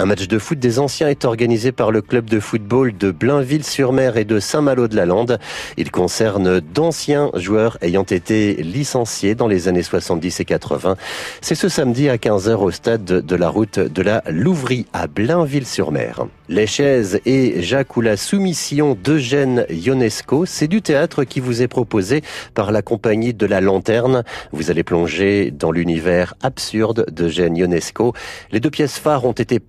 Un 0.00 0.06
match 0.06 0.28
de 0.28 0.38
foot 0.38 0.58
des 0.58 0.78
anciens 0.78 1.08
est 1.08 1.26
organisé 1.26 1.72
par 1.72 1.90
le 1.90 2.00
club 2.00 2.24
de 2.24 2.40
football 2.40 2.96
de 2.96 3.10
Blainville-sur-Mer 3.10 4.16
et 4.16 4.24
de 4.24 4.40
Saint-Malo-de-la-Lande. 4.40 5.38
Il 5.76 5.90
concerne 5.90 6.58
d'anciens 6.60 7.30
joueurs 7.34 7.76
ayant 7.82 8.04
été 8.04 8.54
licenciés 8.62 9.34
dans 9.34 9.46
les 9.46 9.68
années 9.68 9.82
70 9.82 10.40
et 10.40 10.46
80. 10.46 10.96
C'est 11.42 11.54
ce 11.54 11.68
samedi 11.68 12.08
à 12.08 12.16
15h 12.16 12.54
au 12.54 12.70
stade 12.70 13.04
de 13.04 13.36
la 13.36 13.50
route 13.50 13.78
de 13.78 14.00
la 14.00 14.22
Louvrie 14.30 14.86
à 14.94 15.06
Blainville-sur-Mer. 15.06 16.24
Les 16.48 16.66
chaises 16.66 17.20
et 17.26 17.62
Jacques 17.62 17.96
ou 17.96 18.00
la 18.00 18.16
soumission 18.16 18.96
d'Eugène 19.00 19.66
Ionesco, 19.68 20.46
c'est 20.46 20.66
du 20.66 20.80
théâtre 20.82 21.24
qui 21.24 21.40
vous 21.40 21.60
est 21.62 21.68
proposé 21.68 22.22
par 22.54 22.72
la 22.72 22.80
compagnie 22.82 23.34
de 23.34 23.46
la 23.46 23.60
Lanterne. 23.60 24.24
Vous 24.50 24.70
allez 24.70 24.82
plonger 24.82 25.50
dans 25.52 25.70
l'univers 25.70 26.34
absurde 26.42 27.06
d'Eugène 27.12 27.56
Ionesco. 27.56 28.14
Les 28.50 28.60
deux 28.60 28.70
pièces 28.70 28.98
phares 28.98 29.26
ont 29.26 29.32
été 29.32 29.60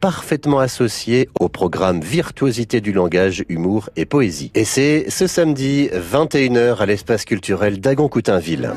associées 0.59 1.29
au 1.39 1.49
programme 1.49 2.01
Virtuosité 2.01 2.81
du 2.81 2.93
langage, 2.93 3.43
humour 3.49 3.89
et 3.95 4.05
poésie. 4.05 4.51
Et 4.55 4.65
c'est 4.65 5.09
ce 5.09 5.27
samedi 5.27 5.89
21h 5.93 6.77
à 6.77 6.85
l'espace 6.85 7.25
culturel 7.25 7.79
d'Agon-Coutainville. 7.79 8.71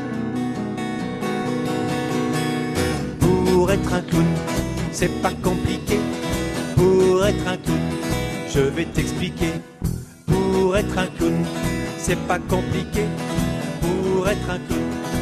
Pour 3.20 3.70
être 3.70 3.92
un 3.92 4.02
clown, 4.02 4.24
c'est 4.92 5.23
pas 5.23 5.32
compliqué. 5.42 5.98
Pour 6.77 7.24
être 7.24 7.46
un 7.46 7.56
clown, 7.56 7.79
je 8.52 8.60
vais 8.60 8.87
t'expliquer. 8.87 9.52
Pour 10.26 10.76
être 10.76 10.98
un 10.98 11.06
clown, 11.06 11.45
c'est 11.98 12.18
pas 12.26 12.38
compliqué. 12.38 13.04
Pour 13.80 14.29
être 14.29 14.51
un 14.51 14.59
clown, 14.66 15.13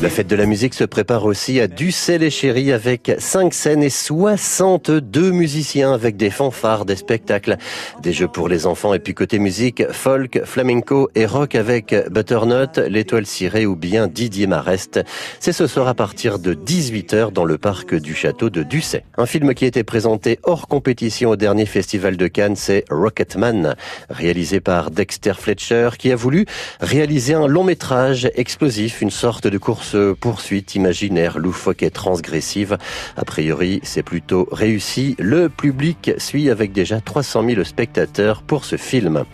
la 0.00 0.08
fête 0.08 0.26
de 0.26 0.36
la 0.36 0.46
musique 0.46 0.74
se 0.74 0.84
prépare 0.84 1.26
aussi 1.26 1.60
à 1.60 1.68
Ducel 1.68 2.22
et 2.22 2.30
Chéri 2.30 2.72
avec 2.72 3.12
5 3.18 3.52
scènes 3.52 3.82
et 3.82 3.90
62 3.90 5.30
musiciens 5.30 5.92
avec 5.92 6.16
des 6.16 6.30
fanfares, 6.30 6.84
des 6.84 6.96
spectacles, 6.96 7.58
des 8.02 8.12
jeux 8.12 8.28
pour 8.28 8.48
les 8.48 8.66
enfants 8.66 8.94
et 8.94 8.98
puis 8.98 9.14
côté 9.14 9.38
musique, 9.38 9.84
folk, 9.92 10.40
flamenco 10.44 11.10
et 11.14 11.26
rock 11.26 11.54
avec 11.54 11.94
Butternut, 12.10 12.78
l'étoile 12.88 13.26
cirée 13.26 13.66
ou 13.66 13.76
bien 13.76 14.06
Didier 14.06 14.46
Marest. 14.46 15.00
C'est 15.40 15.52
ce 15.52 15.66
soir 15.66 15.88
à 15.88 15.94
partir 15.94 16.38
de 16.38 16.54
18h 16.54 17.32
dans 17.32 17.44
le 17.44 17.58
parc 17.58 17.94
du 17.94 18.14
château 18.14 18.50
de 18.50 18.62
Ducet. 18.62 19.04
Un 19.18 19.26
film 19.26 19.52
qui 19.54 19.66
été 19.66 19.84
présenté 19.84 20.38
hors 20.42 20.68
compétition 20.68 21.30
au 21.30 21.36
dernier 21.36 21.66
festival 21.66 22.16
de 22.16 22.28
Cannes, 22.28 22.56
c'est 22.56 22.84
Rocketman, 22.90 23.76
réalisé 24.08 24.60
par 24.60 24.90
Dexter 24.90 25.34
Fletcher 25.34 25.90
qui 25.98 26.10
a 26.10 26.16
voulu 26.16 26.46
réaliser 26.80 27.34
un 27.34 27.46
long 27.46 27.64
métrage 27.64 28.30
explosif 28.34 29.01
une 29.02 29.10
sorte 29.10 29.48
de 29.48 29.58
course-poursuite 29.58 30.76
imaginaire, 30.76 31.38
loufoque 31.38 31.82
et 31.82 31.90
transgressive. 31.90 32.78
A 33.16 33.24
priori, 33.24 33.80
c'est 33.82 34.02
plutôt 34.02 34.48
réussi. 34.52 35.16
Le 35.18 35.48
public 35.48 36.12
suit 36.18 36.48
avec 36.48 36.72
déjà 36.72 37.00
300 37.00 37.44
000 37.46 37.64
spectateurs 37.64 38.42
pour 38.42 38.64
ce 38.64 38.76
film. 38.76 39.24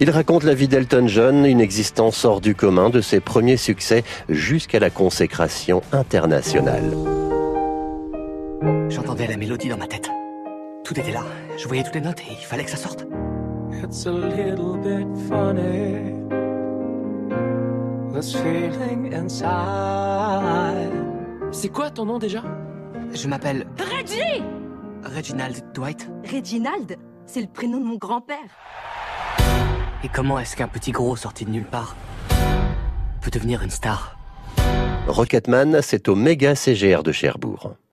Il 0.00 0.10
raconte 0.10 0.44
la 0.44 0.54
vie 0.54 0.68
d'Elton 0.68 1.08
John, 1.08 1.44
une 1.44 1.60
existence 1.60 2.24
hors 2.24 2.40
du 2.40 2.54
commun 2.54 2.88
de 2.88 3.00
ses 3.00 3.20
premiers 3.20 3.56
succès 3.56 4.04
jusqu'à 4.28 4.78
la 4.78 4.90
consécration 4.90 5.82
internationale. 5.92 6.92
J'entendais 8.88 9.26
la 9.26 9.36
mélodie 9.36 9.68
dans 9.68 9.78
ma 9.78 9.88
tête. 9.88 10.08
Tout 10.84 10.98
était 10.98 11.12
là. 11.12 11.24
Je 11.58 11.66
voyais 11.66 11.82
toutes 11.82 11.96
les 11.96 12.00
notes 12.00 12.20
et 12.20 12.32
il 12.32 12.44
fallait 12.44 12.64
que 12.64 12.70
ça 12.70 12.76
sorte. 12.76 13.06
It's 13.82 14.06
a 14.06 14.12
little 14.12 14.78
bit 14.78 15.08
funny. 15.28 16.25
C'est 21.52 21.68
quoi 21.68 21.90
ton 21.90 22.06
nom 22.06 22.18
déjà? 22.18 22.42
Je 23.12 23.28
m'appelle... 23.28 23.66
Reggie 23.78 24.42
Reginald 25.04 25.72
Dwight. 25.74 26.10
Reginald? 26.32 26.96
C'est 27.26 27.40
le 27.40 27.46
prénom 27.46 27.78
de 27.78 27.84
mon 27.84 27.96
grand-père. 27.96 28.38
Et 30.02 30.08
comment 30.08 30.38
est-ce 30.38 30.56
qu'un 30.56 30.68
petit 30.68 30.92
gros 30.92 31.16
sorti 31.16 31.44
de 31.44 31.50
nulle 31.50 31.64
part 31.64 31.94
peut 33.20 33.30
devenir 33.30 33.62
une 33.62 33.70
star? 33.70 34.18
Rocketman, 35.08 35.80
c'est 35.82 36.08
au 36.08 36.14
méga 36.14 36.54
CGR 36.54 37.02
de 37.02 37.12
Cherbourg. 37.12 37.76